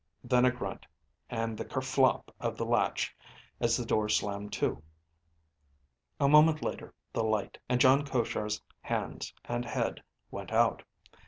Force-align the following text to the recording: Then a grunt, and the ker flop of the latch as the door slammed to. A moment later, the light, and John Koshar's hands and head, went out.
Then 0.23 0.45
a 0.45 0.51
grunt, 0.51 0.87
and 1.29 1.55
the 1.55 1.63
ker 1.63 1.79
flop 1.79 2.33
of 2.39 2.57
the 2.57 2.65
latch 2.65 3.15
as 3.59 3.77
the 3.77 3.85
door 3.85 4.09
slammed 4.09 4.51
to. 4.53 4.81
A 6.19 6.27
moment 6.27 6.63
later, 6.63 6.95
the 7.13 7.23
light, 7.23 7.59
and 7.69 7.79
John 7.79 8.03
Koshar's 8.03 8.63
hands 8.81 9.31
and 9.45 9.63
head, 9.63 10.01
went 10.31 10.51
out. 10.51 10.81